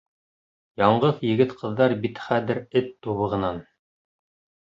Яңғыҙ 0.81 1.19
егет-ҡыҙҙар 1.25 1.93
бит 2.05 2.23
хәҙер 2.29 2.61
эт 2.81 2.91
тубығынан. 3.07 3.61